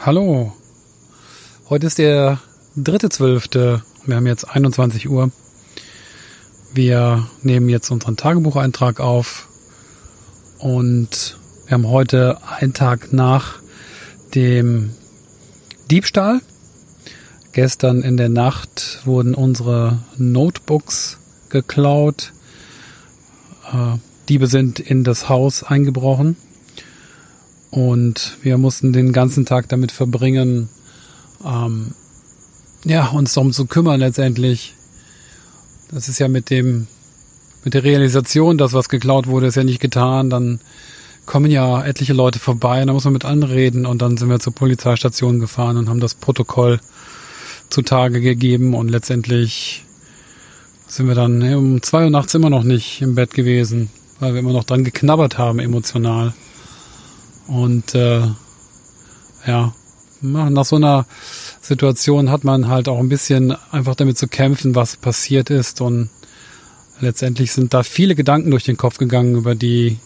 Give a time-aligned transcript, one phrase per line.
[0.00, 0.52] Hallo.
[1.68, 2.38] Heute ist der
[2.76, 3.82] dritte Zwölfte.
[4.06, 5.32] Wir haben jetzt 21 Uhr.
[6.72, 9.48] Wir nehmen jetzt unseren Tagebucheintrag auf
[10.60, 13.58] und wir haben heute einen Tag nach
[14.36, 14.90] dem
[15.90, 16.42] Diebstahl.
[17.50, 21.18] Gestern in der Nacht wurden unsere Notebooks
[21.48, 22.32] geklaut.
[23.72, 26.36] Äh, Diebe sind in das Haus eingebrochen
[27.70, 30.68] und wir mussten den ganzen Tag damit verbringen,
[31.44, 31.92] ähm,
[32.84, 34.74] ja, uns darum zu kümmern letztendlich.
[35.90, 36.86] Das ist ja mit dem,
[37.64, 40.30] mit der Realisation, dass was geklaut wurde, ist ja nicht getan.
[40.30, 40.60] Dann
[41.26, 44.30] kommen ja etliche Leute vorbei, und da muss man mit allen reden und dann sind
[44.30, 46.80] wir zur Polizeistation gefahren und haben das Protokoll
[47.68, 49.84] zutage gegeben und letztendlich
[50.86, 53.90] sind wir dann um zwei Uhr nachts immer noch nicht im Bett gewesen,
[54.20, 56.32] weil wir immer noch dran geknabbert haben emotional.
[57.48, 58.22] Und äh,
[59.46, 59.72] ja,
[60.20, 61.06] nach so einer
[61.60, 65.80] Situation hat man halt auch ein bisschen einfach damit zu kämpfen, was passiert ist.
[65.80, 66.10] Und
[67.00, 69.98] letztendlich sind da viele Gedanken durch den Kopf gegangen, über die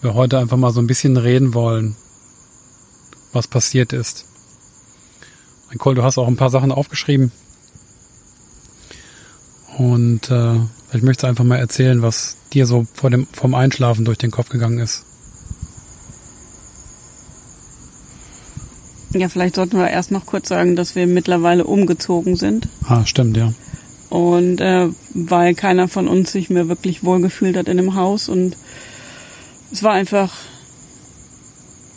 [0.00, 1.96] wir heute einfach mal so ein bisschen reden wollen,
[3.32, 4.26] was passiert ist.
[5.72, 7.32] Nicole, du hast auch ein paar Sachen aufgeschrieben.
[9.76, 10.60] Und äh,
[10.92, 14.50] ich möchte einfach mal erzählen, was dir so vor dem, vom Einschlafen durch den Kopf
[14.50, 15.04] gegangen ist.
[19.14, 22.68] Ja, vielleicht sollten wir erst noch kurz sagen, dass wir mittlerweile umgezogen sind.
[22.86, 23.52] Ah, stimmt, ja.
[24.10, 28.56] Und äh, weil keiner von uns sich mehr wirklich wohlgefühlt hat in dem Haus und
[29.72, 30.32] es war einfach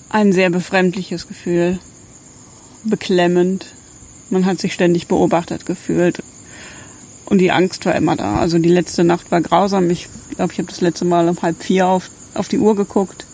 [0.09, 1.79] ein sehr befremdliches Gefühl,
[2.83, 3.73] beklemmend.
[4.29, 6.23] Man hat sich ständig beobachtet gefühlt
[7.25, 8.37] und die Angst war immer da.
[8.37, 9.89] Also die letzte Nacht war grausam.
[9.89, 13.25] Ich glaube, ich habe das letzte Mal um halb vier auf, auf die Uhr geguckt.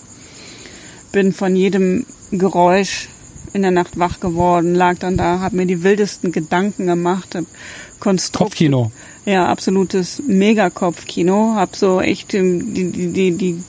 [1.12, 3.10] Bin von jedem Geräusch
[3.54, 7.46] in der Nacht wach geworden, lag dann da, habe mir die wildesten Gedanken gemacht, hab
[8.00, 8.92] Konstrukt, Kopfkino.
[9.26, 13.64] Ja, absolutes Megakopfkino, hab so echt die, die, die, die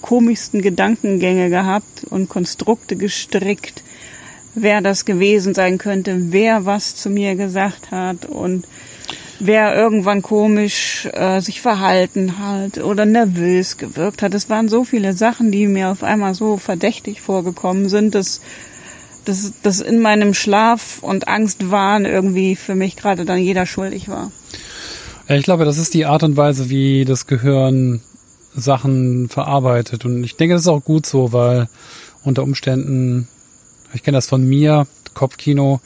[0.00, 3.82] komischsten Gedankengänge gehabt und Konstrukte gestrickt,
[4.54, 8.66] wer das gewesen sein könnte, wer was zu mir gesagt hat und
[9.38, 14.34] wer irgendwann komisch äh, sich verhalten hat oder nervös gewirkt hat.
[14.34, 18.40] Es waren so viele Sachen, die mir auf einmal so verdächtig vorgekommen sind, dass
[19.26, 24.30] dass, dass in meinem Schlaf und Angstwahn irgendwie für mich gerade dann jeder schuldig war.
[25.28, 28.00] Ich glaube, das ist die Art und Weise, wie das Gehirn
[28.54, 30.04] Sachen verarbeitet.
[30.04, 31.68] Und ich denke, das ist auch gut so, weil
[32.22, 33.28] unter Umständen,
[33.92, 35.80] ich kenne das von mir, Kopfkino,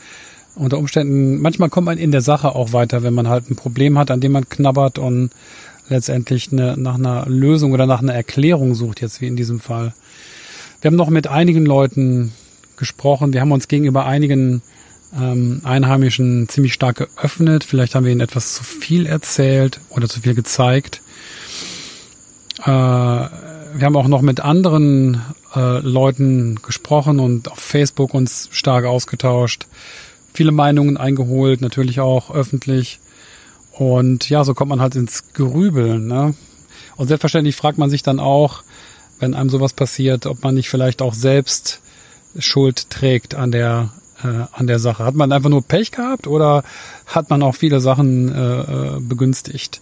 [0.55, 3.99] unter Umständen, manchmal kommt man in der Sache auch weiter, wenn man halt ein Problem
[3.99, 5.31] hat, an dem man knabbert und
[5.89, 9.95] letztendlich eine, nach einer Lösung oder nach einer Erklärung sucht, jetzt wie in diesem Fall.
[10.81, 12.33] Wir haben noch mit einigen Leuten
[12.81, 13.33] gesprochen.
[13.33, 14.63] Wir haben uns gegenüber einigen
[15.17, 17.63] ähm, Einheimischen ziemlich stark geöffnet.
[17.63, 21.01] Vielleicht haben wir ihnen etwas zu viel erzählt oder zu viel gezeigt.
[22.63, 25.23] Äh, wir haben auch noch mit anderen
[25.55, 29.67] äh, Leuten gesprochen und auf Facebook uns stark ausgetauscht.
[30.33, 32.99] Viele Meinungen eingeholt, natürlich auch öffentlich.
[33.73, 36.07] Und ja, so kommt man halt ins Grübeln.
[36.07, 36.35] Ne?
[36.97, 38.63] Und selbstverständlich fragt man sich dann auch,
[39.19, 41.81] wenn einem sowas passiert, ob man nicht vielleicht auch selbst
[42.39, 43.91] Schuld trägt an der
[44.23, 45.05] äh, an der Sache.
[45.05, 46.63] Hat man einfach nur Pech gehabt oder
[47.07, 49.81] hat man auch viele Sachen äh, äh, begünstigt?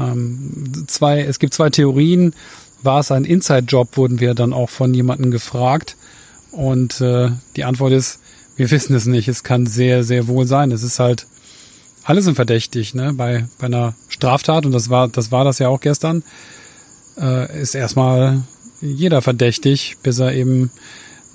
[0.00, 2.34] Ähm, zwei, es gibt zwei Theorien.
[2.82, 5.96] War es ein Inside-Job, wurden wir dann auch von jemandem gefragt.
[6.52, 8.20] Und äh, die Antwort ist,
[8.56, 9.28] wir wissen es nicht.
[9.28, 10.70] Es kann sehr, sehr wohl sein.
[10.70, 11.26] Es ist halt,
[12.04, 13.12] alle sind verdächtig, ne?
[13.12, 16.22] Bei, bei einer Straftat, und das war, das war das ja auch gestern,
[17.18, 18.42] äh, ist erstmal
[18.80, 20.70] jeder verdächtig, bis er eben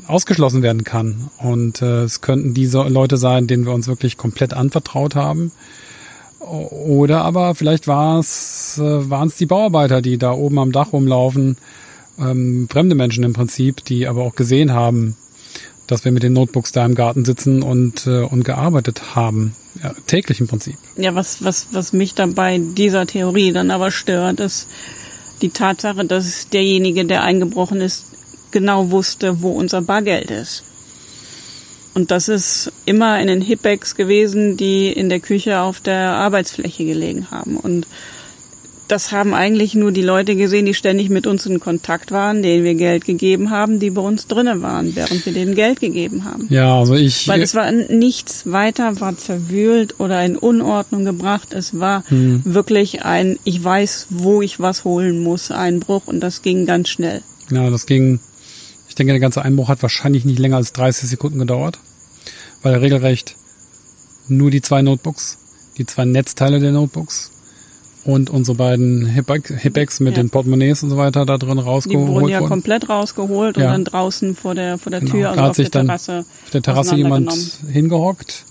[0.07, 1.29] ausgeschlossen werden kann.
[1.38, 5.51] Und äh, es könnten diese Leute sein, denen wir uns wirklich komplett anvertraut haben.
[6.39, 10.91] Oder aber vielleicht war es, äh, waren es die Bauarbeiter, die da oben am Dach
[10.91, 11.57] rumlaufen,
[12.19, 15.15] ähm, fremde Menschen im Prinzip, die aber auch gesehen haben,
[15.88, 19.56] dass wir mit den Notebooks da im Garten sitzen und, äh, und gearbeitet haben.
[19.81, 20.75] Ja, täglich im Prinzip.
[20.98, 24.68] Ja, was, was, was mich dann bei dieser Theorie dann aber stört, ist
[25.42, 28.06] die Tatsache, dass derjenige, der eingebrochen ist,
[28.51, 30.63] genau wusste, wo unser Bargeld ist.
[31.94, 36.86] Und das ist immer in den Hipbags gewesen, die in der Küche auf der Arbeitsfläche
[36.86, 37.57] gelegen haben.
[37.57, 37.86] Und
[38.92, 42.65] das haben eigentlich nur die Leute gesehen, die ständig mit uns in Kontakt waren, denen
[42.65, 46.48] wir Geld gegeben haben, die bei uns drinnen waren, während wir denen Geld gegeben haben.
[46.50, 47.27] Ja, also ich.
[47.27, 51.53] Weil es war nichts weiter, war zerwühlt oder in Unordnung gebracht.
[51.53, 52.42] Es war hm.
[52.44, 57.21] wirklich ein, ich weiß, wo ich was holen muss, Einbruch und das ging ganz schnell.
[57.50, 58.19] Ja, das ging
[58.91, 61.79] Ich denke, der ganze Einbruch hat wahrscheinlich nicht länger als 30 Sekunden gedauert,
[62.61, 63.38] weil regelrecht
[64.27, 65.38] nur die zwei Notebooks,
[65.77, 67.31] die zwei Netzteile der Notebooks
[68.03, 70.21] und unsere beiden Hipex mit ja.
[70.21, 73.67] den Portemonnaies und so weiter da drin rausgeholt Die wurden ja komplett rausgeholt ja.
[73.67, 75.11] und dann draußen vor der vor der genau.
[75.13, 76.25] Tür, also da auf der Terrasse.
[76.43, 77.31] Auf der Terrasse jemand
[77.71, 78.43] hingehockt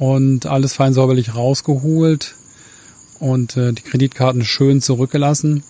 [0.00, 2.34] und alles fein säuberlich rausgeholt
[3.20, 5.62] und äh, die Kreditkarten schön zurückgelassen.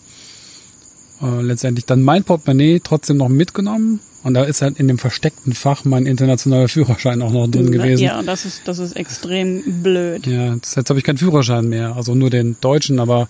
[1.22, 5.52] Äh, letztendlich dann mein Portemonnaie trotzdem noch mitgenommen und da ist halt in dem versteckten
[5.52, 8.02] Fach mein internationaler Führerschein auch noch drin gewesen.
[8.02, 10.26] Ja, das ist, das ist extrem blöd.
[10.26, 13.28] Ja, jetzt, habe ich keinen Führerschein mehr, also nur den deutschen, aber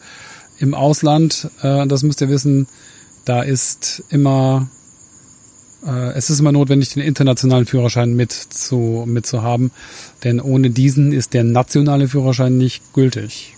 [0.58, 2.68] im Ausland, äh, das müsst ihr wissen,
[3.24, 4.68] da ist immer,
[5.84, 9.72] äh, es ist immer notwendig, den internationalen Führerschein mit zu, mit zu haben,
[10.22, 13.56] denn ohne diesen ist der nationale Führerschein nicht gültig.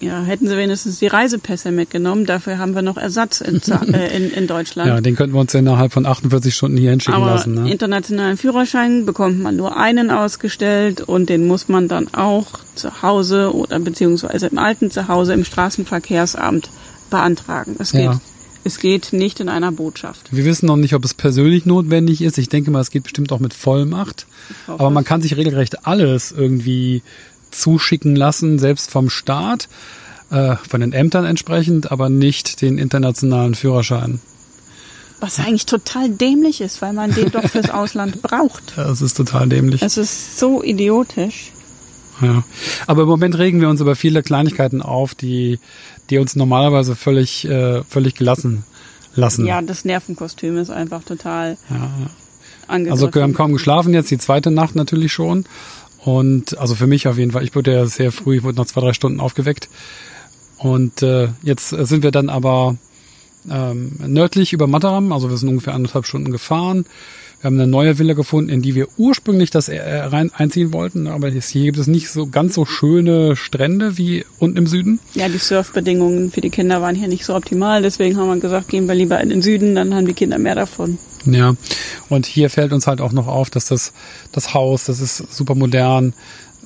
[0.00, 2.26] Ja, hätten sie wenigstens die Reisepässe mitgenommen.
[2.26, 3.60] Dafür haben wir noch Ersatz in,
[3.94, 4.88] äh, in, in Deutschland.
[4.88, 7.54] Ja, den könnten wir uns innerhalb von 48 Stunden hier hinschicken Aber lassen.
[7.54, 7.70] Ne?
[7.70, 13.54] internationalen Führerschein bekommt man nur einen ausgestellt und den muss man dann auch zu Hause
[13.54, 16.70] oder beziehungsweise im alten Zuhause im Straßenverkehrsamt
[17.10, 17.76] beantragen.
[17.78, 18.20] Es geht, ja.
[18.64, 20.28] es geht nicht in einer Botschaft.
[20.32, 22.38] Wir wissen noch nicht, ob es persönlich notwendig ist.
[22.38, 24.26] Ich denke mal, es geht bestimmt auch mit Vollmacht.
[24.66, 27.02] Aber man kann sich regelrecht alles irgendwie
[27.60, 29.68] zuschicken lassen, selbst vom Staat,
[30.30, 34.20] äh, von den Ämtern entsprechend, aber nicht den internationalen Führerschein.
[35.20, 38.74] Was eigentlich total dämlich ist, weil man den doch fürs Ausland braucht.
[38.76, 39.82] Ja, es ist total dämlich.
[39.82, 41.52] Es ist so idiotisch.
[42.20, 42.44] Ja.
[42.86, 45.58] Aber im Moment regen wir uns über viele Kleinigkeiten auf, die,
[46.10, 48.64] die uns normalerweise völlig, äh, völlig gelassen
[49.14, 49.46] lassen.
[49.46, 51.90] Ja, das Nervenkostüm ist einfach total ja.
[52.68, 55.44] Also wir haben kaum geschlafen jetzt, die zweite Nacht natürlich schon.
[56.04, 58.66] Und also für mich auf jeden Fall, ich wurde ja sehr früh, ich wurde nach
[58.66, 59.68] zwei, drei Stunden aufgeweckt.
[60.58, 62.76] Und äh, jetzt sind wir dann aber
[63.50, 66.86] ähm, nördlich über Mataram, also wir sind ungefähr anderthalb Stunden gefahren.
[67.40, 71.06] Wir haben eine neue Villa gefunden, in die wir ursprünglich das äh, rein einziehen wollten,
[71.06, 74.98] aber hier gibt es nicht so ganz so schöne Strände wie unten im Süden.
[75.14, 78.68] Ja, die Surfbedingungen für die Kinder waren hier nicht so optimal, deswegen haben wir gesagt,
[78.68, 80.98] gehen wir lieber in den Süden, dann haben die Kinder mehr davon.
[81.26, 81.54] Ja,
[82.08, 83.92] und hier fällt uns halt auch noch auf, dass das,
[84.32, 86.14] das Haus, das ist super modern.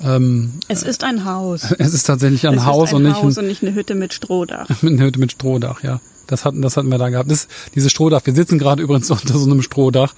[0.03, 1.75] Ähm, es ist ein Haus.
[1.79, 4.13] Es ist tatsächlich ein es Haus, ein und, nicht Haus und nicht eine Hütte mit
[4.15, 4.69] Strohdach.
[4.83, 6.01] eine Hütte mit Strohdach, ja.
[6.27, 7.31] Das hatten, das hatten wir da gehabt.
[7.31, 10.13] Das, dieses Strohdach, wir sitzen gerade übrigens unter so einem Strohdach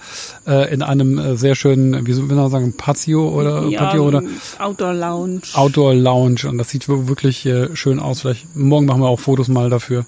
[0.45, 4.21] äh, in einem äh, sehr schönen, wie soll man sagen, Patio oder ja, Patio oder
[4.59, 5.41] Outdoor Lounge.
[5.53, 8.21] Outdoor Lounge und das sieht wirklich äh, schön aus.
[8.21, 10.05] Vielleicht morgen machen wir auch Fotos mal dafür.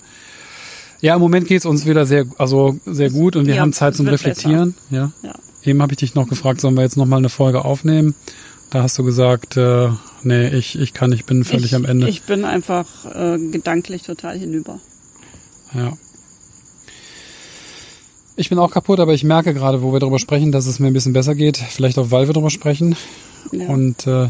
[1.03, 3.93] Ja, im Moment geht's uns wieder sehr, also sehr gut und wir ja, haben Zeit
[3.93, 4.73] zum Reflektieren.
[4.89, 5.11] Ja.
[5.21, 5.33] ja.
[5.61, 8.15] Eben habe ich dich noch gefragt, sollen wir jetzt noch mal eine Folge aufnehmen?
[8.69, 9.89] Da hast du gesagt, äh,
[10.21, 12.07] nee, ich, ich kann, ich bin völlig ich, am Ende.
[12.07, 14.79] Ich bin einfach äh, gedanklich total hinüber.
[15.73, 15.91] Ja.
[18.37, 20.87] Ich bin auch kaputt, aber ich merke gerade, wo wir darüber sprechen, dass es mir
[20.87, 21.57] ein bisschen besser geht.
[21.57, 22.95] Vielleicht auch, weil wir darüber sprechen.
[23.51, 23.67] Ja.
[23.67, 24.29] Und äh,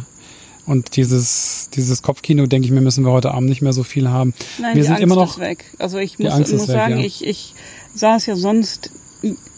[0.65, 4.09] und dieses, dieses Kopfkino, denke ich mir, müssen wir heute Abend nicht mehr so viel
[4.09, 4.33] haben.
[4.59, 5.37] Nein, wir sind Angst immer noch.
[5.37, 5.65] Ist weg.
[5.77, 7.05] Also ich muss, muss weg, sagen, ja.
[7.05, 7.53] ich, ich
[7.95, 8.91] saß ja sonst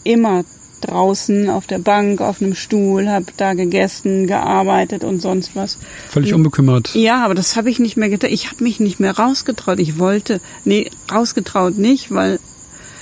[0.04, 0.44] immer
[0.80, 5.78] draußen auf der Bank, auf einem Stuhl, habe da gegessen, gearbeitet und sonst was.
[6.08, 6.94] Völlig unbekümmert.
[6.94, 8.30] Ja, aber das habe ich nicht mehr getan.
[8.32, 9.78] Ich habe mich nicht mehr rausgetraut.
[9.78, 12.38] Ich wollte, nee, rausgetraut nicht, weil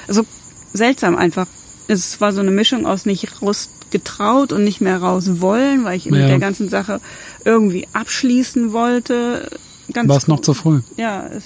[0.08, 0.26] so also
[0.72, 1.46] seltsam einfach.
[1.86, 5.96] Es war so eine Mischung aus nicht raus getraut und nicht mehr raus wollen, weil
[5.96, 6.10] ich ja.
[6.10, 7.00] mit der ganzen Sache
[7.44, 9.48] irgendwie abschließen wollte.
[9.94, 10.80] War es noch zu früh?
[10.96, 11.26] Ja.
[11.26, 11.44] Es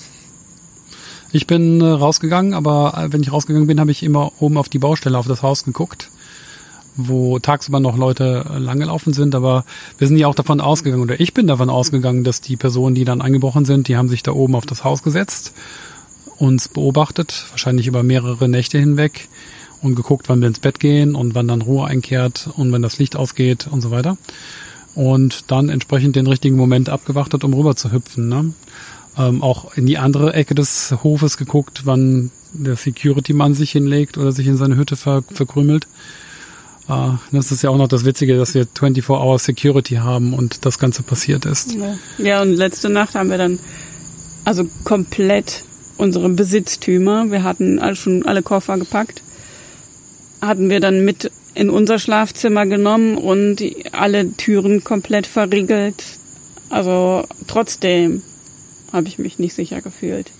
[1.30, 4.70] ich bin äh, rausgegangen, aber äh, wenn ich rausgegangen bin, habe ich immer oben auf
[4.70, 6.10] die Baustelle, auf das Haus geguckt,
[6.96, 9.34] wo tagsüber noch Leute äh, langgelaufen sind.
[9.34, 9.64] Aber
[9.98, 13.04] wir sind ja auch davon ausgegangen, oder ich bin davon ausgegangen, dass die Personen, die
[13.04, 15.52] dann eingebrochen sind, die haben sich da oben auf das Haus gesetzt,
[16.38, 19.28] uns beobachtet, wahrscheinlich über mehrere Nächte hinweg
[19.82, 22.98] und geguckt, wann wir ins Bett gehen und wann dann Ruhe einkehrt und wenn das
[22.98, 24.16] Licht ausgeht und so weiter.
[24.94, 28.28] Und dann entsprechend den richtigen Moment abgewartet, um rüber zu hüpfen.
[28.28, 28.52] Ne?
[29.16, 34.32] Ähm, auch in die andere Ecke des Hofes geguckt, wann der Security-Mann sich hinlegt oder
[34.32, 35.86] sich in seine Hütte ver verkrümelt.
[36.88, 40.78] Äh, das ist ja auch noch das Witzige, dass wir 24-Hour Security haben und das
[40.78, 41.76] Ganze passiert ist.
[42.18, 43.58] Ja, und letzte Nacht haben wir dann
[44.44, 45.64] also komplett
[45.98, 49.22] unsere Besitztümer, wir hatten schon alle Koffer gepackt,
[50.40, 56.04] hatten wir dann mit in unser Schlafzimmer genommen und alle Türen komplett verriegelt.
[56.70, 58.22] Also trotzdem
[58.92, 60.30] habe ich mich nicht sicher gefühlt.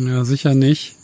[0.00, 0.96] Ja, sicher nicht.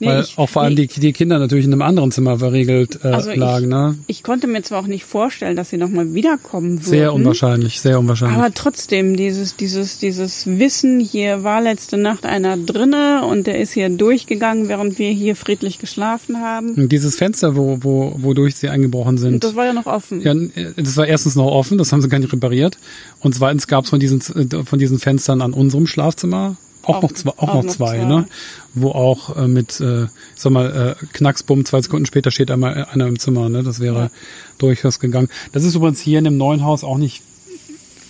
[0.00, 0.86] Nee, Weil ich- auch vor allem nee.
[0.86, 3.96] die, die Kinder natürlich in einem anderen Zimmer verriegelt äh, Also ich- lagen, ne?
[4.06, 6.84] Ich konnte mir zwar auch nicht vorstellen, dass sie nochmal wiederkommen würden.
[6.84, 8.38] Sehr unwahrscheinlich, sehr unwahrscheinlich.
[8.38, 13.72] Aber trotzdem, dieses, dieses, dieses Wissen, hier war letzte Nacht einer drinne und der ist
[13.72, 16.74] hier durchgegangen, während wir hier friedlich geschlafen haben.
[16.74, 19.34] Und dieses Fenster, wo, wo, wodurch sie eingebrochen sind.
[19.34, 20.20] Und das war ja noch offen.
[20.22, 20.34] Ja,
[20.76, 22.78] das war erstens noch offen, das haben sie gar nicht repariert.
[23.20, 26.56] Und zweitens gab es von diesen äh, von diesen Fenstern an unserem Schlafzimmer
[26.86, 28.04] auch, Auch- noch zwei, auch, auch noch zwei, zwei.
[28.04, 28.26] ne?
[28.74, 32.86] Wo auch äh, mit, äh, ich sag mal, äh, Knacksbumm, zwei Sekunden später steht einmal
[32.90, 33.62] einer im Zimmer, ne?
[33.62, 34.10] Das wäre Ja.
[34.58, 35.28] durchaus gegangen.
[35.52, 37.22] Das ist übrigens hier in dem neuen Haus auch nicht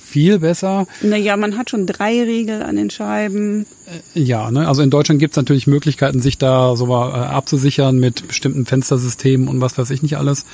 [0.05, 0.87] viel besser.
[1.03, 3.67] Naja, man hat schon drei Riegel an den Scheiben.
[4.15, 4.69] Ja, ne?
[4.69, 9.49] Also in Deutschland gibt's natürlich Möglichkeiten, sich da so mal, äh, abzusichern mit bestimmten Fenstersystemen
[9.49, 10.45] und was weiß ich nicht alles.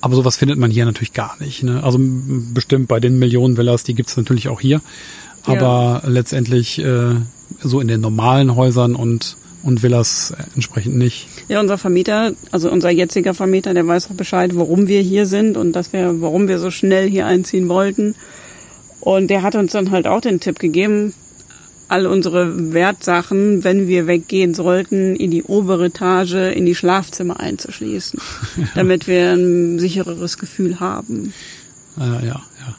[0.00, 1.62] Aber sowas findet man hier natürlich gar nicht.
[1.62, 1.84] Ne?
[1.84, 4.80] Also bestimmt bei den Millionen Villas, die gibt's natürlich auch hier.
[5.44, 7.14] Aber letztendlich äh,
[7.60, 11.28] so in den normalen Häusern und, und Villas äh, entsprechend nicht.
[11.48, 15.56] Ja, unser Vermieter, also unser jetziger Vermieter, der weiß auch Bescheid, warum wir hier sind
[15.56, 18.14] und dass wir, warum wir so schnell hier einziehen wollten.
[19.00, 21.14] Und der hat uns dann halt auch den Tipp gegeben,
[21.88, 28.20] all unsere Wertsachen, wenn wir weggehen sollten, in die obere Etage, in die Schlafzimmer einzuschließen,
[28.74, 31.32] damit wir ein sichereres Gefühl haben.
[31.98, 32.76] Äh, ja, ja.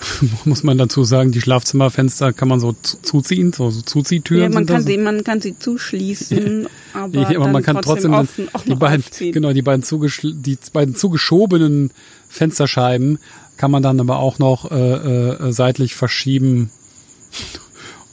[0.44, 4.42] Muss man dazu sagen, die Schlafzimmerfenster kann man so zu- zuziehen, so, so Zuziehtüren.
[4.44, 8.12] Ja, man kann sie, man kann sie zuschließen, aber, Ja, aber dann man kann trotzdem,
[8.12, 9.32] trotzdem dann die beiden, aufziehen.
[9.32, 9.84] genau, die beiden,
[10.22, 11.90] die beiden zugeschobenen
[12.28, 13.18] Fensterscheiben
[13.56, 16.70] kann man dann aber auch noch äh, äh, seitlich verschieben.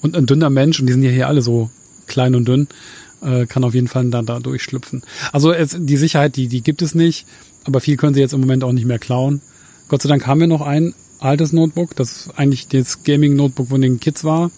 [0.01, 1.69] Und ein dünner Mensch, und die sind ja hier alle so
[2.07, 2.67] klein und dünn,
[3.21, 5.03] äh, kann auf jeden Fall da, da durchschlüpfen.
[5.31, 7.25] Also es, die Sicherheit, die, die gibt es nicht,
[7.63, 9.41] aber viel können sie jetzt im Moment auch nicht mehr klauen.
[9.87, 13.99] Gott sei Dank haben wir noch ein altes Notebook, das eigentlich das Gaming-Notebook von den
[13.99, 14.51] Kids war.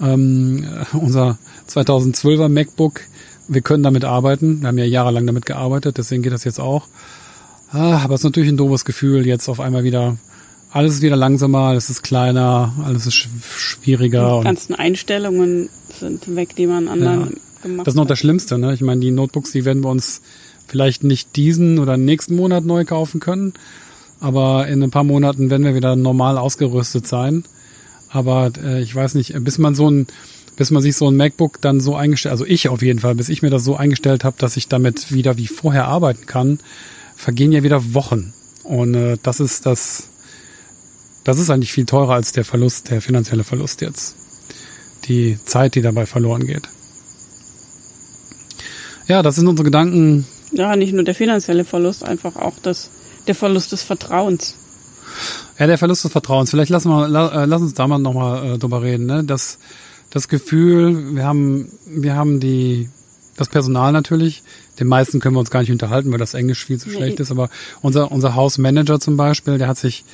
[0.00, 3.02] Ähm, äh, unser 2012er MacBook,
[3.48, 4.60] wir können damit arbeiten.
[4.60, 6.86] Wir haben ja jahrelang damit gearbeitet, deswegen geht das jetzt auch.
[7.72, 10.16] Ah, aber es ist natürlich ein doofes Gefühl, jetzt auf einmal wieder,
[10.72, 14.38] alles ist wieder langsamer, alles ist kleiner, alles ist sch schwieriger.
[14.40, 15.68] Die ganzen Einstellungen
[15.98, 17.26] sind weg, die man anderen Ja.
[17.62, 18.10] gemacht das ist noch hat.
[18.10, 18.72] das Schlimmste, ne?
[18.74, 20.20] Ich meine, die Notebooks, die werden wir uns
[20.66, 23.52] vielleicht nicht diesen oder nächsten Monat neu kaufen können,
[24.20, 27.44] aber in ein paar Monaten werden wir wieder normal ausgerüstet sein.
[28.10, 30.06] Aber äh, ich weiß nicht, bis man so ein,
[30.56, 33.28] bis man sich so ein MacBook dann so eingestellt, also ich auf jeden Fall, bis
[33.28, 36.58] ich mir das so eingestellt habe, dass ich damit wieder wie vorher arbeiten kann,
[37.16, 38.32] vergehen ja wieder Wochen.
[38.62, 40.08] Und äh, das ist das,
[41.24, 44.16] das ist eigentlich viel teurer als der Verlust, der finanzielle Verlust jetzt.
[45.06, 46.68] Die Zeit, die dabei verloren geht.
[49.06, 50.26] Ja, das sind unsere Gedanken.
[50.52, 52.90] Ja, nicht nur der finanzielle Verlust, einfach auch das,
[53.30, 54.56] der Verlust des Vertrauens.
[55.56, 56.50] Ja, der Verlust des Vertrauens.
[56.50, 59.06] Vielleicht lassen wir, la, äh, lass uns da mal nochmal äh, drüber reden.
[59.06, 59.22] Ne?
[59.22, 59.58] Das,
[60.10, 62.88] das Gefühl, wir haben, wir haben die,
[63.36, 64.42] das Personal natürlich.
[64.80, 66.96] Den meisten können wir uns gar nicht unterhalten, weil das Englisch viel zu Nee.
[66.96, 67.30] schlecht ist.
[67.30, 67.50] Aber
[67.82, 70.04] unser, unser Hausmanager zum Beispiel, der hat sich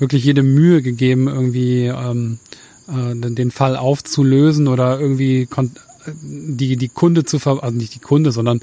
[0.00, 2.40] wirklich jede Mühe gegeben, irgendwie ähm,
[2.88, 5.70] äh, den Fall aufzulösen oder irgendwie kon
[6.22, 8.62] die, die Kunde zu ver also nicht die Kunde, sondern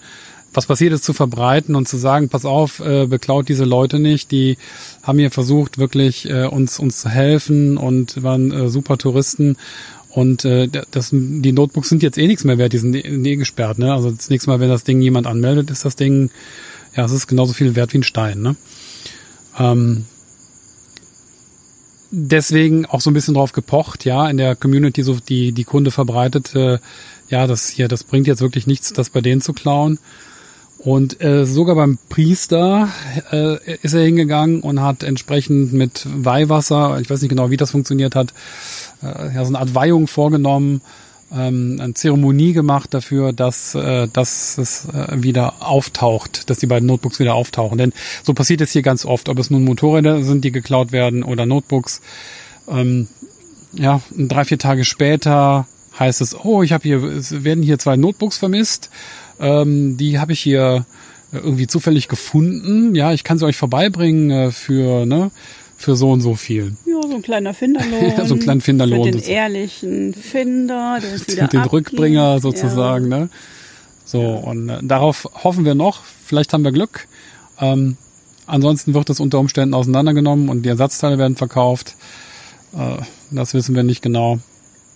[0.56, 4.32] was passiert ist, zu verbreiten und zu sagen, pass auf, äh, beklaut diese Leute nicht,
[4.32, 4.58] die
[5.04, 9.58] haben hier versucht, wirklich äh, uns, uns zu helfen und waren äh, super Touristen.
[10.10, 13.36] Und äh, das, die Notebooks sind jetzt eh nichts mehr wert, die sind eh eh
[13.36, 13.80] gesperrt.
[13.80, 13.94] Ne?
[13.94, 16.30] Also das nächste Mal, wenn das Ding jemand anmeldet, ist das Ding,
[16.96, 18.42] ja, es ist genauso viel wert wie ein Stein.
[18.42, 18.56] Ne?
[19.60, 20.06] Ähm,
[22.12, 25.92] deswegen auch so ein bisschen drauf gepocht, ja, in der Community so die die Kunde
[25.92, 26.80] verbreitet, äh,
[27.30, 30.00] ja, das hier, das bringt jetzt wirklich nichts, das bei denen zu klauen.
[30.86, 32.90] Und äh, sogar beim Priester
[33.32, 37.72] äh, ist er hingegangen und hat entsprechend mit Weihwasser, ich weiß nicht genau, wie das
[37.72, 38.36] funktioniert hat,
[39.02, 40.82] äh, ja, so eine Art Weihung vorgenommen,
[41.34, 46.88] ähm, eine Zeremonie gemacht dafür, dass, äh, dass es äh, wieder auftaucht, dass die beiden
[46.88, 47.80] Notebooks wieder auftauchen.
[47.80, 51.24] Denn so passiert es hier ganz oft, ob es nun Motorräder sind, die geklaut werden
[51.24, 52.02] oder Notebooks.
[52.68, 53.08] Ähm,
[53.74, 55.66] ja, drei, vier Tage später
[56.00, 58.92] heißt es, oh, ich habe hier, es werden hier zwei Notebooks vermisst.
[59.40, 60.86] Ähm, die habe ich hier
[61.32, 62.96] äh, irgendwie zufällig gefunden.
[62.96, 65.32] Ja, ich kann sie euch vorbeibringen äh, für, ne,
[65.78, 66.76] für so und so viel.
[66.86, 68.14] Ja, so ein kleiner Finderlohn.
[68.18, 71.74] Ja, so ein kleiner Finderlohn Für den ehrlichen Finder, der wieder den abgibt.
[71.74, 73.30] Rückbringer sozusagen, ne?
[74.06, 76.04] So, und äh, darauf hoffen wir noch.
[76.26, 77.08] Vielleicht haben wir Glück.
[77.60, 77.98] Ähm,
[78.46, 81.96] ansonsten wird es unter Umständen auseinandergenommen und die Ersatzteile werden verkauft.
[82.74, 82.98] Äh,
[83.32, 84.40] das wissen wir nicht genau.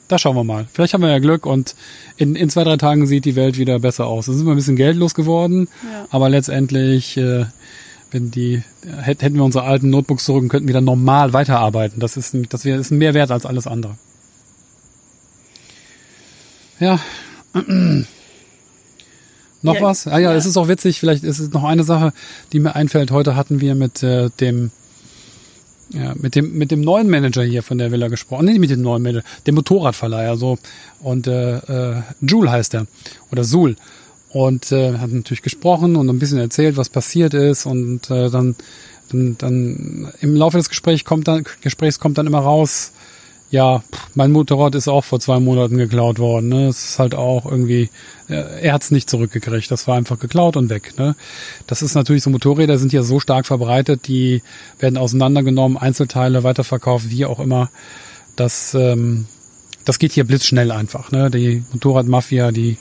[0.10, 0.68] Da schauen wir mal.
[0.74, 1.75] Vielleicht haben wir ja Glück und
[2.18, 4.28] in, in zwei, drei Tagen sieht die Welt wieder besser aus.
[4.28, 6.08] Es ist immer ein bisschen geldlos geworden, Ja.
[6.10, 7.46] aber letztendlich, äh,
[8.12, 8.63] wenn die,
[9.01, 12.00] hätt- hätten wir unsere alten Notebooks zurück und könnten wieder normal weiterarbeiten.
[12.00, 13.96] Das ist, ein- das ist ein mehr wert als alles andere.
[16.80, 17.00] Ja.
[19.62, 20.08] Noch Ja, was?
[20.08, 20.36] Ah ja, ja.
[20.38, 22.13] es ist auch witzig, vielleicht ist es noch eine Sache,
[22.54, 23.12] die mir einfällt.
[23.12, 24.72] Heute hatten wir mit äh, dem
[25.89, 28.46] ja, mit dem mit dem neuen Manager hier von der Villa gesprochen.
[28.46, 30.58] Nee, nicht mit dem neuen Manager, dem Motorradverleiher so.
[31.01, 32.88] Und äh, äh, Jule heißt er.
[33.31, 33.75] Oder Sul
[34.31, 37.65] und äh, hat natürlich gesprochen und ein bisschen erzählt, was passiert ist.
[37.65, 38.55] Und äh, dann
[39.12, 42.91] dann, dann im Laufe des Gesprächs kommt dann Gesprächs kommt dann immer raus,
[43.51, 46.50] ja, mein Motorrad ist auch vor zwei Monaten geklaut worden.
[46.50, 46.68] Ne?
[46.68, 47.89] Es ist halt auch irgendwie,
[48.27, 49.72] äh, er hat es nicht zurückgekriegt.
[49.72, 50.94] Das war einfach geklaut und weg.
[50.98, 51.15] Ne?
[51.65, 54.44] Das ist natürlich so Motorräder sind ja so stark verbreitet, die
[54.77, 57.72] werden auseinandergenommen, Einzelteile weiterverkauft, wie auch immer.
[58.36, 59.25] Das, ähm,
[59.84, 61.12] das geht hier blitzschnell einfach.
[61.12, 61.32] Ne?
[61.32, 62.77] Die Motorradmafia, die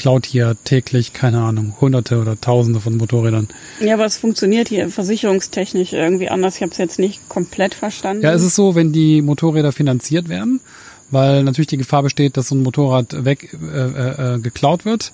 [0.00, 3.48] klaut hier täglich, keine Ahnung, hunderte oder tausende von Motorrädern.
[3.80, 6.56] Ja, aber es funktioniert hier versicherungstechnisch irgendwie anders.
[6.56, 8.22] Ich habe es jetzt nicht komplett verstanden.
[8.22, 10.60] Ja, es ist so, wenn die Motorräder finanziert werden,
[11.10, 15.12] weil natürlich die Gefahr besteht, dass so ein Motorrad weg äh, äh, geklaut wird,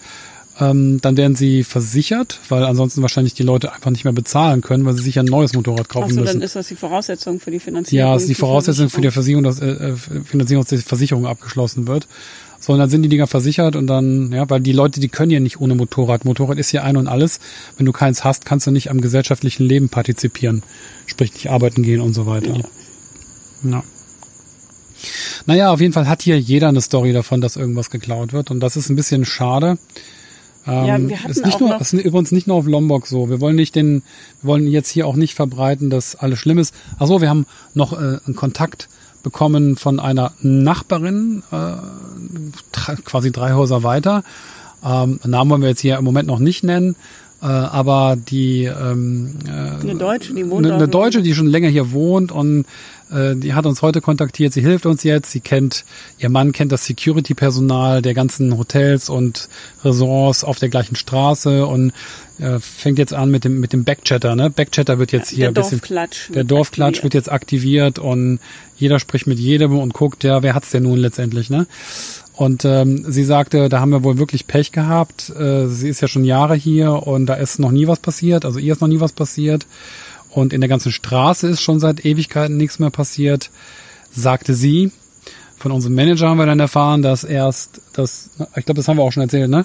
[0.58, 4.86] ähm, dann werden sie versichert, weil ansonsten wahrscheinlich die Leute einfach nicht mehr bezahlen können,
[4.86, 6.34] weil sie sich ein neues Motorrad kaufen Achso, müssen.
[6.34, 8.08] dann ist das die Voraussetzung für die Finanzierung.
[8.08, 11.26] Ja, es ist die Voraussetzung für die Versicherung, dass äh, äh, Finanzierung, dass die Versicherung
[11.26, 12.08] abgeschlossen wird.
[12.58, 15.30] So, und dann sind die Dinger versichert und dann, ja, weil die Leute, die können
[15.30, 16.24] ja nicht ohne Motorrad.
[16.24, 17.38] Motorrad ist ja ein und alles.
[17.76, 20.62] Wenn du keins hast, kannst du nicht am gesellschaftlichen Leben partizipieren.
[21.04, 22.56] Sprich nicht arbeiten gehen und so weiter.
[23.62, 23.70] Ja.
[23.70, 23.84] Ja.
[25.44, 28.50] Naja, auf jeden Fall hat hier jeder eine Story davon, dass irgendwas geklaut wird.
[28.50, 29.76] Und das ist ein bisschen schade.
[30.66, 33.30] Ja, Ähm, wir hatten ist nicht nur, ist übrigens nicht nur auf Lombok so.
[33.30, 34.02] Wir wollen nicht den,
[34.42, 36.74] wir wollen jetzt hier auch nicht verbreiten, dass alles schlimm ist.
[36.98, 38.88] Ach so, wir haben noch äh, einen Kontakt
[39.22, 41.72] bekommen von einer Nachbarin, äh,
[43.04, 44.22] quasi drei Häuser weiter.
[44.84, 46.94] Ähm, Namen wollen wir jetzt hier im Moment noch nicht nennen,
[47.42, 49.50] äh, aber die ähm, äh,
[49.82, 52.66] Eine Deutsche, die wohnt eine, eine in- Deutsche, die schon länger hier wohnt und
[53.10, 54.52] die hat uns heute kontaktiert.
[54.52, 55.30] Sie hilft uns jetzt.
[55.30, 55.84] Sie kennt,
[56.18, 59.48] ihr Mann kennt das Security-Personal der ganzen Hotels und
[59.84, 61.92] Ressorts auf der gleichen Straße und
[62.38, 64.34] äh, fängt jetzt an mit dem mit dem Backchatter.
[64.34, 64.50] Ne?
[64.50, 66.30] Backchatter wird jetzt hier der ein bisschen Dorfklatsch.
[66.34, 67.04] der Dorfklatsch aktiviert.
[67.04, 68.40] wird jetzt aktiviert und
[68.76, 71.66] jeder spricht mit jedem und guckt, ja, wer hat's denn nun letztendlich, ne?
[72.34, 75.30] Und ähm, sie sagte, da haben wir wohl wirklich Pech gehabt.
[75.30, 78.44] Äh, sie ist ja schon Jahre hier und da ist noch nie was passiert.
[78.44, 79.66] Also ihr ist noch nie was passiert.
[80.36, 83.48] Und in der ganzen Straße ist schon seit Ewigkeiten nichts mehr passiert,
[84.12, 84.92] sagte sie.
[85.56, 89.02] Von unserem Manager haben wir dann erfahren, dass erst das, ich glaube, das haben wir
[89.02, 89.64] auch schon erzählt, ne?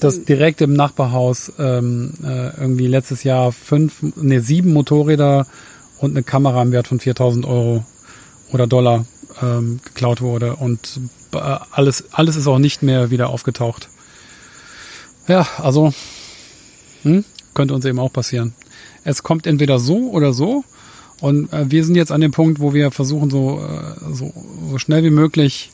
[0.00, 5.46] Dass direkt im Nachbarhaus ähm, äh, irgendwie letztes Jahr fünf, ne, sieben Motorräder
[5.98, 7.84] und eine Kamera im Wert von 4000 Euro
[8.50, 9.04] oder Dollar
[9.42, 11.00] ähm, geklaut wurde und
[11.34, 13.90] äh, alles, alles ist auch nicht mehr wieder aufgetaucht.
[15.26, 15.92] Ja, also
[17.02, 18.54] hm, könnte uns eben auch passieren.
[19.04, 20.64] Es kommt entweder so oder so
[21.20, 24.32] und äh, wir sind jetzt an dem Punkt, wo wir versuchen, so, äh, so,
[24.70, 25.70] so schnell wie möglich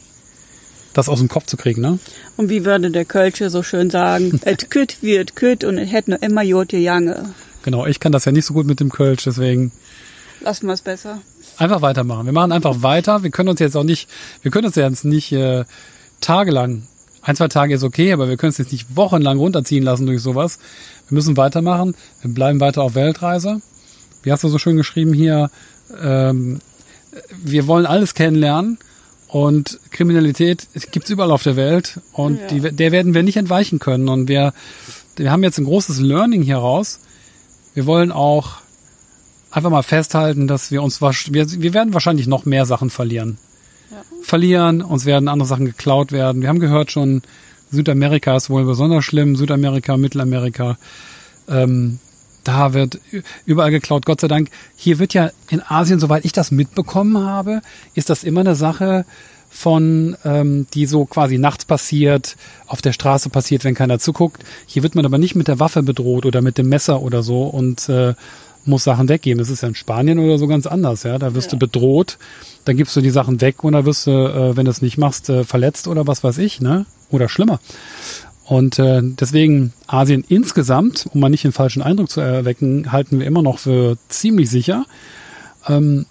[0.95, 1.99] das aus dem Kopf zu kriegen, ne?
[2.37, 6.11] Und wie würde der Kölsche so schön sagen, et kütt wird kütt und es hätte
[6.11, 7.35] nur immer Jote Jange.
[7.65, 9.73] Genau, ich kann das ja nicht so gut mit dem Kölsch, deswegen
[10.41, 11.21] Lassen wir es besser.
[11.57, 12.27] einfach weitermachen.
[12.27, 13.23] Wir machen einfach weiter.
[13.23, 14.09] Wir können uns jetzt auch nicht,
[14.43, 15.65] wir können uns jetzt nicht äh,
[16.21, 16.83] tagelang,
[17.25, 20.21] ein, zwei Tage ist okay, aber wir können es jetzt nicht wochenlang runterziehen lassen durch
[20.21, 20.59] sowas.
[21.09, 21.95] Wir müssen weitermachen.
[22.23, 23.61] Wir bleiben weiter auf Weltreise.
[24.23, 25.51] Wie hast du so schön geschrieben hier?
[26.01, 26.61] Ähm,
[27.43, 28.79] wir wollen alles kennenlernen
[29.29, 32.47] und Kriminalität gibt's überall auf der Welt und Ja.
[32.49, 34.09] die, der werden wir nicht entweichen können.
[34.09, 34.53] Und wir,
[35.17, 37.01] wir haben jetzt ein großes Learning hier raus.
[37.75, 38.57] Wir wollen auch
[39.51, 43.39] einfach mal festhalten, dass wir uns wir, wir werden wahrscheinlich noch mehr Sachen verlieren.
[44.23, 46.43] Verlieren, uns werden andere Sachen geklaut werden.
[46.43, 47.23] Wir haben gehört schon,
[47.71, 50.79] Südamerika ist wohl besonders schlimm, Südamerika, Mittelamerika.
[51.49, 51.99] Ähm,
[52.45, 53.01] da wird
[53.47, 54.51] überall geklaut, Gott sei Dank.
[54.77, 57.63] Hier wird ja in Asien, soweit ich das mitbekommen habe,
[57.95, 59.05] ist das immer eine Sache
[59.51, 64.45] von, ähm, die so quasi nachts passiert, auf der Straße passiert, wenn keiner zuguckt.
[64.67, 67.45] Hier wird man aber nicht mit der Waffe bedroht oder mit dem Messer oder so
[67.45, 68.15] und äh,
[68.67, 69.39] muss Sachen weggeben.
[69.39, 71.19] Das ist ja in Spanien oder so ganz anders, ja.
[71.19, 71.59] Da wirst Ja.
[71.59, 72.19] du bedroht,
[72.65, 74.99] dann gibst du die Sachen weg und da wirst du, äh, wenn du es nicht
[74.99, 76.87] machst, äh, verletzt oder was weiß ich, ne?
[77.11, 77.61] Oder schlimmer.
[78.47, 83.27] Und äh, deswegen Asien insgesamt, um mal nicht den falschen Eindruck zu erwecken, halten wir
[83.27, 84.85] immer noch für ziemlich sicher.
[85.67, 86.05] Ähm,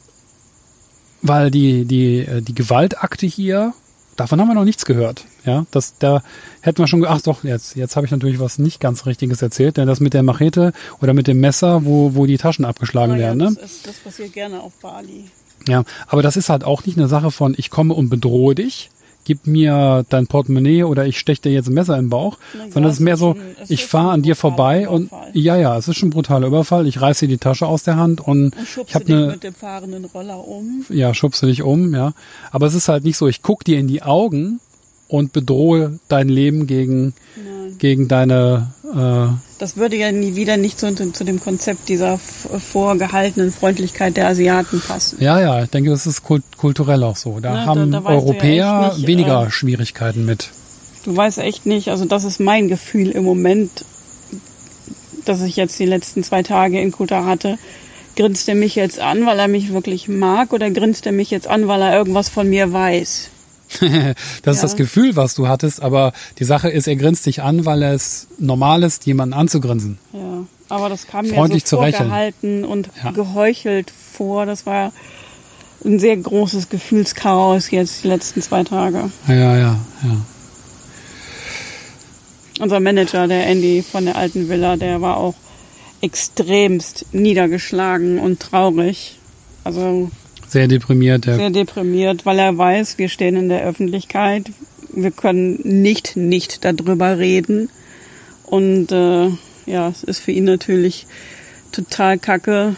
[1.22, 3.74] weil die, die, äh, die Gewaltakte hier,
[4.16, 5.26] davon haben wir noch nichts gehört.
[5.46, 6.24] Ja, das, da
[6.62, 9.78] hätten wir schon, ach doch, jetzt, jetzt habe ich natürlich was nicht ganz Richtiges erzählt,
[9.78, 13.18] denn das mit der Machete oder mit dem Messer, wo, wo die Taschen abgeschlagen Ah
[13.18, 13.56] ja, werden, ne?
[13.60, 15.26] das, ist, das passiert gerne auf Bali.
[15.68, 18.90] Ja, aber das ist halt auch nicht eine Sache von, ich komme und bedrohe dich,
[19.24, 22.92] gib mir dein Portemonnaie oder ich stech dir jetzt ein Messer im Bauch, ja, sondern
[22.92, 25.30] es ist mehr so, es ich fahre an dir vorbei und Überfall.
[25.34, 26.88] ja, ja, es ist schon ein brutaler Überfall.
[26.88, 29.28] Ich reiße dir die Tasche aus der Hand und, Und ich schubst habe dich eine,
[29.28, 30.86] mit dem fahrenden Roller um.
[30.90, 32.14] ja, schubse dich um, ja.
[32.52, 34.60] Aber es ist halt nicht so, ich guck dir in die Augen
[35.08, 37.53] und bedrohe dein Leben gegen, Nein.
[37.80, 43.52] Gegen deine äh, Das würde ja nie wieder nicht zu, zu dem Konzept dieser vorgehaltenen
[43.52, 45.18] Freundlichkeit der Asiaten passen.
[45.22, 47.40] Ja, ja, ich denke, das ist kult kulturell auch so.
[47.40, 50.50] Da Ja, da- haben da ja Europäer echt nicht, weniger äh, Schwierigkeiten mit.
[51.06, 53.84] Du weißt echt nicht, also das ist mein Gefühl im Moment,
[55.26, 57.58] dass ich jetzt die letzten zwei Tage in Kuta hatte.
[58.16, 61.48] Grinst er mich jetzt an, weil er mich wirklich mag, oder grinst er mich jetzt
[61.48, 63.30] an, weil er irgendwas von mir weiß?
[63.82, 64.62] Das ist Ja.
[64.62, 68.28] das Gefühl, was du hattest, aber die Sache ist, er grinst dich an, weil es
[68.38, 69.98] normal ist, jemanden anzugrinsen.
[70.14, 72.10] Ja, aber das kam mir Freundlich so zu lächeln.
[72.10, 73.12] vorgehalten und Ja.
[73.12, 74.46] geheuchelt vor.
[74.46, 74.92] Das war
[75.86, 79.10] ein sehr großes Gefühlschaos jetzt die letzten zwei Tage.
[79.28, 79.78] Ja, ja, ja.
[82.60, 85.34] Unser Manager, der Andy von der alten Villa, der war auch
[86.02, 89.18] extremst niedergeschlagen und traurig.
[89.64, 90.10] Also
[90.54, 91.26] Sehr deprimiert.
[91.26, 94.52] Der, sehr deprimiert, weil er weiß, wir stehen in der Öffentlichkeit.
[94.94, 97.70] Wir können nicht nicht darüber reden.
[98.46, 99.30] Und äh,
[99.66, 101.06] ja, es ist für ihn natürlich
[101.72, 102.76] total kacke,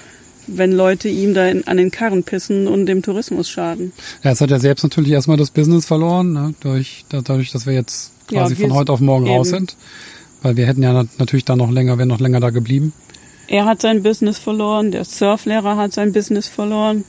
[0.48, 3.92] wenn Leute ihm da in, an den Karren pissen und dem Tourismus schaden.
[4.24, 7.74] ja, jetzt hat er selbst natürlich erstmal das Business verloren, ne, durch, dadurch, dass wir
[7.74, 9.36] jetzt Ja, quasi wir von heute auf morgen eben.
[9.36, 9.76] raus sind.
[10.44, 12.94] Weil wir hätten ja nat- natürlich dann noch länger, wären noch länger da geblieben.
[13.48, 17.04] Er hat sein Business verloren, der Surflehrer hat sein Business verloren.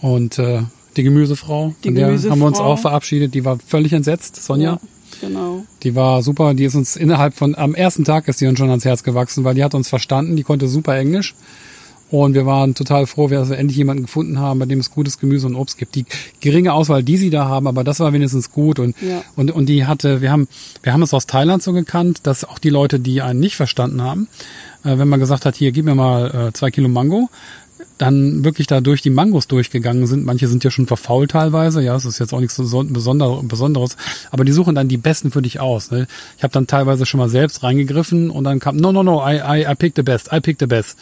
[0.00, 0.62] Und äh,
[0.96, 2.64] die Gemüsefrau, Die von der haben wir uns Gemüsefrau.
[2.72, 4.72] auch verabschiedet, die war völlig entsetzt, Sonja.
[4.72, 4.80] Ja,
[5.28, 5.64] genau.
[5.82, 8.70] Die war super, die ist uns innerhalb von, am ersten Tag ist die uns schon
[8.70, 11.34] ans Herz gewachsen, weil die hat uns verstanden, die konnte super Englisch.
[12.10, 15.20] Und wir waren total froh, dass wir endlich jemanden gefunden haben, bei dem es gutes
[15.20, 15.94] Gemüse und Obst gibt.
[15.94, 16.06] Die
[16.40, 18.80] geringe Auswahl, die sie da haben, aber das war wenigstens gut.
[18.80, 19.22] Und, Ja.
[19.36, 20.48] und, und die hatte, wir haben,
[20.82, 24.02] wir haben es aus Thailand so gekannt, dass auch die Leute, die einen nicht verstanden
[24.02, 24.26] haben,
[24.82, 27.28] äh, wenn man gesagt hat, hier, gib mir mal äh, zwei Kilo Mango,
[27.98, 30.24] dann wirklich da durch die Mangos durchgegangen sind.
[30.24, 33.42] Manche sind ja schon verfault teilweise, ja, es ist jetzt auch nichts so son- Besonder-
[33.42, 33.96] Besonderes,
[34.30, 35.90] aber die suchen dann die besten für dich aus.
[35.90, 36.06] Ne?
[36.38, 39.36] Ich habe dann teilweise schon mal selbst reingegriffen und dann kam, no, no, no, I,
[39.36, 40.98] I, I pick the best, I pick the best.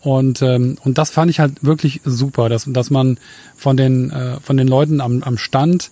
[0.00, 3.18] Und, ähm, und das fand ich halt wirklich super, dass, dass man
[3.56, 5.90] von den, äh, von den Leuten am, am Stand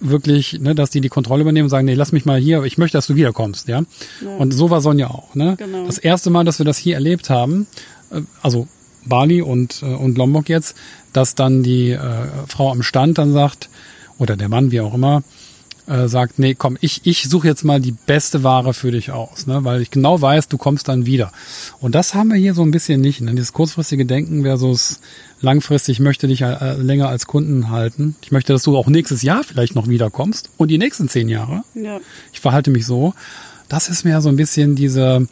[0.00, 2.78] wirklich, ne, dass die die Kontrolle übernehmen und sagen, nee, lass mich mal hier, ich
[2.78, 3.82] möchte, dass du wiederkommst, ja.
[4.38, 5.54] Und so war Sonja auch, ne.
[5.58, 5.86] Genau.
[5.86, 7.66] Das erste Mal, dass wir das hier erlebt haben,
[8.10, 8.68] äh, also
[9.08, 10.76] Bali und, äh, und Lombok jetzt,
[11.12, 13.68] dass dann die äh, Frau am Stand dann sagt,
[14.18, 15.22] oder der Mann, wie auch immer,
[15.88, 19.46] äh, sagt, nee, komm, ich, ich suche jetzt mal die beste Ware für dich aus,
[19.46, 19.64] ne?
[19.64, 21.32] weil ich genau weiß, du kommst dann wieder.
[21.80, 23.20] Und das haben wir hier so ein bisschen nicht.
[23.20, 23.32] Ne?
[23.32, 25.00] Dieses kurzfristige Denken versus
[25.40, 28.16] langfristig, ich möchte dich äh, länger als Kunden halten.
[28.22, 31.62] Ich möchte, dass du auch nächstes Jahr vielleicht noch wiederkommst und die nächsten zehn Jahre.
[31.74, 32.00] Ja.
[32.32, 33.14] Ich verhalte mich so.
[33.68, 35.26] Das ist mir so ein bisschen diese,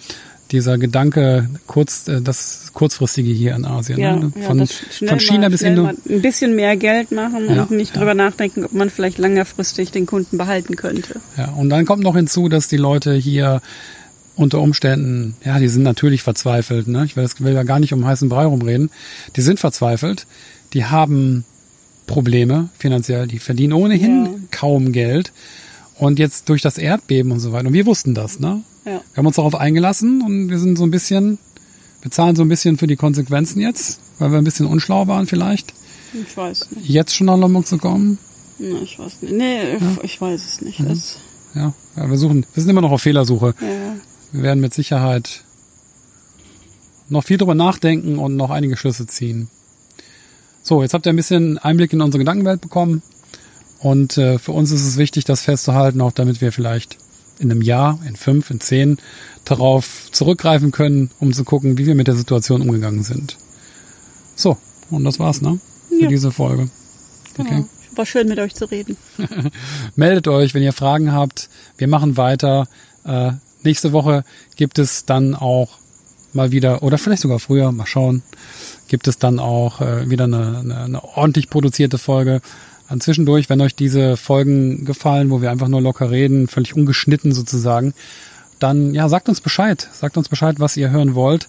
[0.53, 3.99] dieser Gedanke, kurz, äh, das kurzfristige hier in Asien.
[3.99, 4.33] Ja, ne?
[4.37, 5.83] ja, Von, schnell von China mal, bis Indo.
[5.85, 8.01] mal ein bisschen mehr Geld machen Ja, und nicht ja.
[8.01, 11.21] drüber nachdenken, ob man vielleicht längerfristig den Kunden behalten könnte.
[11.37, 13.61] Ja, und dann kommt noch hinzu, dass die Leute hier
[14.37, 17.05] unter Umständen, ja, die sind natürlich verzweifelt, ne?
[17.07, 18.91] Ich will, das will da gar nicht um heißen Brei rumreden.
[19.35, 20.27] Die sind verzweifelt,
[20.75, 21.45] die haben
[22.07, 24.31] Probleme finanziell, die verdienen ohnehin Ja.
[24.51, 25.33] kaum Geld.
[25.99, 27.69] Und jetzt durch das Erdbeben und so weiter.
[27.69, 28.61] Und wir wussten das, ne?
[28.87, 28.93] Ja.
[29.13, 31.39] Wir haben uns darauf eingelassen und wir sind so ein bisschen,
[32.03, 35.27] wir zahlen so ein bisschen für die Konsequenzen jetzt, weil wir ein bisschen unschlau waren
[35.27, 35.75] vielleicht,
[36.15, 36.89] Ich weiß nicht.
[36.89, 38.19] jetzt schon nach Lombok zu kommen.
[38.59, 39.35] Na, ich weiß nicht.
[39.35, 40.81] Nee, ich weiß es nicht.
[40.81, 40.89] Mhm.
[40.89, 41.19] Das,
[41.55, 43.55] Ja, ja, wir suchen, wir sind immer noch auf Fehlersuche.
[43.61, 43.97] ja.
[44.33, 45.45] Wir werden mit Sicherheit
[47.09, 49.49] noch viel drüber nachdenken und noch einige Schlüsse ziehen.
[50.63, 53.03] So, jetzt habt ihr ein bisschen Einblick in unsere Gedankenwelt bekommen.
[53.79, 56.99] Und äh, für uns ist es wichtig, das festzuhalten, auch damit wir vielleicht
[57.39, 58.99] in einem Jahr, in fünf, in zehn
[59.45, 63.37] darauf zurückgreifen können, um zu gucken, wie wir mit der Situation umgegangen sind.
[64.35, 64.57] So,
[64.91, 65.59] und das war's, ne?
[65.89, 66.09] Für Ja.
[66.09, 66.69] diese Folge.
[67.37, 67.51] Genau.
[67.51, 67.65] Okay.
[67.95, 68.97] War schön mit euch zu reden.
[69.97, 71.49] Meldet euch, wenn ihr Fragen habt.
[71.79, 72.69] Wir machen weiter.
[73.05, 74.25] Äh, nächste Woche
[74.57, 75.79] gibt es dann auch
[76.35, 78.23] mal wieder, oder vielleicht sogar früher, mal schauen,
[78.89, 82.43] gibt es dann auch äh, wieder eine, eine, eine ordentlich produzierte Folge.
[82.89, 87.33] An zwischendurch, wenn euch diese Folgen gefallen, wo wir einfach nur locker reden, völlig ungeschnitten
[87.33, 87.95] sozusagen,
[88.59, 89.89] dann ja, sagt uns Bescheid.
[89.93, 91.49] Sagt uns Bescheid, was ihr hören wollt.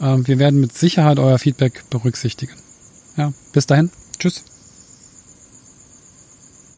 [0.00, 2.54] Ähm, wir werden mit Sicherheit euer Feedback berücksichtigen.
[3.16, 3.90] Ja, bis dahin.
[4.18, 4.44] Tschüss.